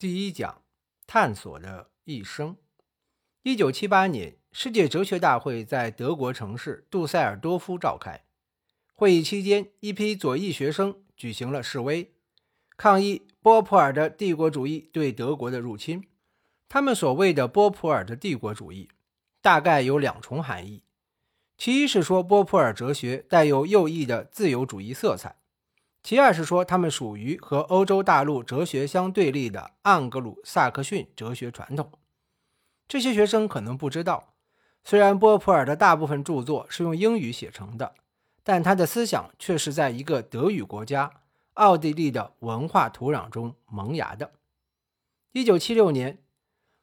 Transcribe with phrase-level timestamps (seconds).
[0.00, 0.62] 第一讲：
[1.08, 2.56] 探索的一生。
[3.42, 8.24] 一九七八年，世界哲学大会在德国城市杜塞尔多夫召开。
[8.94, 12.12] 会议期间，一批左翼学生举行了示威，
[12.76, 16.04] 抗议波普尔的帝国主义对德国的入侵。
[16.68, 18.88] 他们所谓的波普尔的帝国主义，
[19.42, 20.84] 大概有两重含义：
[21.56, 25.40] 其一是说波普尔哲学带有右翼的自由主义色彩。
[26.08, 31.92] 其二是说，他们属于和欧洲大陆哲学相对立的盎格鲁撒克逊哲学传统。
[32.88, 34.32] 这些学生可能不知道，
[34.82, 37.92] 虽然波普尔的大部分著作是用英语写成的，
[38.42, 41.10] 但他的思想却是在一个德语国家——
[41.52, 44.32] 奥地利的文化土壤中萌芽的。
[45.32, 46.22] 一九七六年，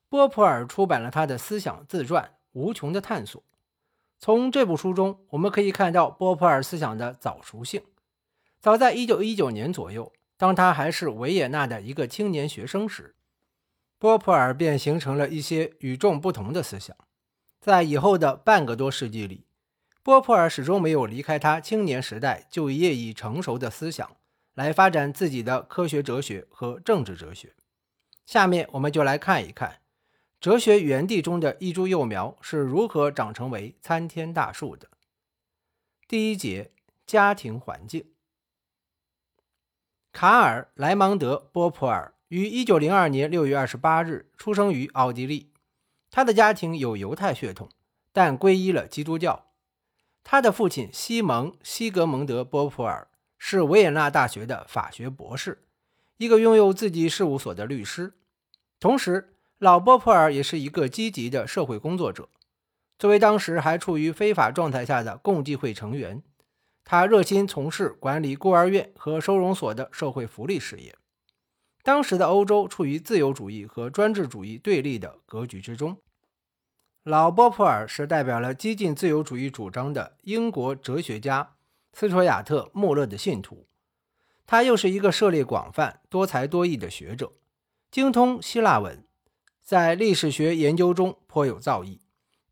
[0.08, 3.42] 波普尔出版了他的思想自传《无穷的探索》。
[4.20, 7.82] 从这部书中，我们可以看到波普尔思想的早熟性。
[8.66, 13.14] 早在1919年左右，当他还是维也纳的一个青年学生时，
[14.00, 16.98] 波普尔便形成了一些与众不同的思想。
[17.62, 19.46] 在以后的半个多世纪里，
[20.02, 24.18] 波普尔始终没有离开他青年时代就业已成熟的思想，
[24.56, 27.54] 来发展自己的科学哲学和政治哲学。
[28.26, 29.82] 下面我们就来看一看，
[30.40, 34.90] 哲学园地中的一株幼苗是如何长成为参天大树的。
[36.08, 36.72] 第一节：
[37.06, 38.08] 家庭环境。
[40.16, 45.52] 卡尔·莱芒德·波普尔于1902年6月28日出生于奥地利。
[46.10, 47.68] 他的家庭有犹太血统，
[48.14, 49.48] 但皈依了基督教。
[50.24, 55.66] 他的父亲西蒙·西格蒙德·波普尔是维也纳大学的法学博士，
[56.16, 58.14] 一个拥有自己事务所的律师。
[58.80, 62.30] 同时，老波普尔也是一个积极的社会工作者。
[62.98, 66.24] 作为当时还处于非法状态下的共济会成员。
[66.86, 70.96] 他热心从事管理孤儿院和收容所的社会福利事业。
[71.82, 76.00] 当时的欧洲处于自由主义和专制主义对立的格局之中。
[77.04, 81.56] 老波普尔是代表了激进自由主义主张的英国哲学家
[81.94, 83.68] 斯图亚特·穆勒的信徒。
[84.46, 87.32] 他又是一个涉猎广泛、多才多艺的学者，
[87.90, 89.04] 精通希腊文，
[89.64, 91.98] 在历史学研究中颇有造诣，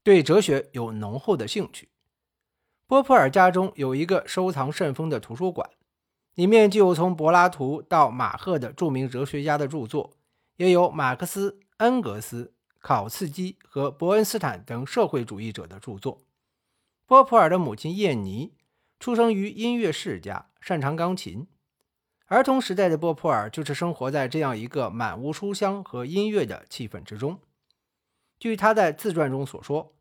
[0.02, 1.90] 对哲学有浓厚的兴趣。
[2.86, 5.70] 波普尔家中有一个收藏甚丰的图书馆，
[6.36, 10.12] 里面既有从柏拉图到马赫的著名哲学家的著作，
[10.58, 16.22] 也有马克思、恩格斯、考茨基和伯恩斯坦等社会主义者的著作。
[17.06, 18.54] 波普尔的母亲燕妮
[19.00, 21.48] 出生于音乐世家，擅长钢琴。
[22.26, 27.40] 儿童时代的波普尔就是生活在这样一个满屋书香和音乐的气氛之中。
[28.38, 29.94] 据他在自传中所说。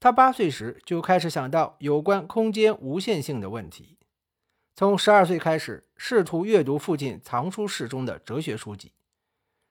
[0.00, 3.98] 他八岁时就开始想到有关空间无限性的问题，
[4.76, 8.92] 从十二岁开始试图阅读父亲藏书室中的哲学书籍，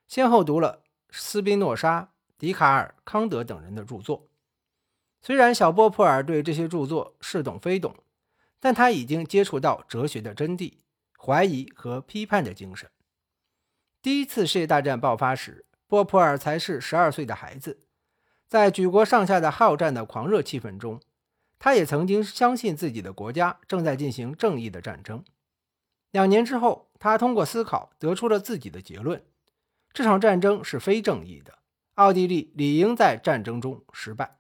[0.05, 4.27] 先后读了斯宾诺莎、笛卡尔、康德等人的著作。
[5.21, 7.95] 虽然小波普尔对这些著作似懂非懂，
[8.59, 10.73] 但他已经接触到哲学的真谛、
[11.17, 12.89] 怀疑和批判的精神。
[14.01, 17.86] 第一次世界大战爆发时，波普尔才是十二岁的孩子。
[18.47, 21.02] 在举国上下的好战的狂热气氛中，
[21.59, 25.24] 他也曾经相信自己的国家正在进行正义的战争。
[26.12, 29.22] 两年之后，他通过思考得出了自己的结论：
[29.91, 31.58] 这场战争是非正义的，
[31.96, 34.38] 奥地利理应在战争中失败。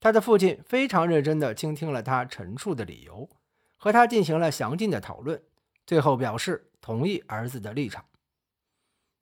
[0.00, 3.30] 他的父亲非常认真地倾听了他陈述的理由，
[3.76, 5.40] 和他进行了详尽的讨论，
[5.86, 8.04] 最后表示同意儿子的立场。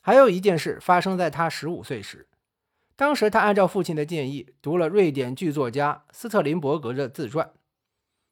[0.00, 2.26] 还有一件事发生在他十五岁时。
[2.94, 7.52] 当时他按照父亲的建议读了瑞典剧作家斯特林伯格的自传。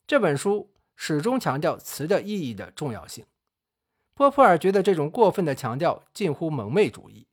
[0.06, 3.24] 这本书始终强调词的意义的重要性。
[4.14, 7.26] 波普尔觉得这种过分的强调近乎蒙昧主义。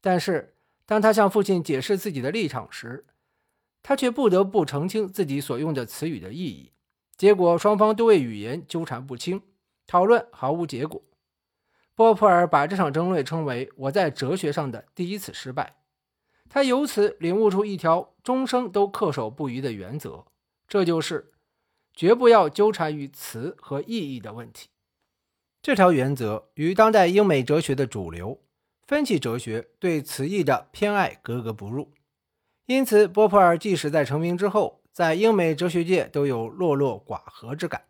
[0.00, 0.54] 但是
[0.86, 3.04] 当他向父亲解释自己的立场时，
[3.82, 6.72] 他却不得不澄清自己所用的词语的意义。
[7.16, 9.42] 结果双方都为语言纠缠不清，
[9.86, 11.02] 讨论毫无结果。
[11.94, 15.76] 波普尔把这场争论称为“我在哲学上的第一次失败”。
[16.48, 20.24] 他由此领悟出一条终生都恪守不渝的原则，
[20.68, 21.32] 这就是
[21.92, 24.68] 绝不要纠缠于词和意义的问题。
[25.62, 28.40] 这条原则与当代英美哲学的主流
[28.86, 31.90] 分析哲学对词义的偏爱格格不入。
[32.66, 37.82] 因此，波普尔即使在成名之后，在英美哲学界都有落落寡合之感。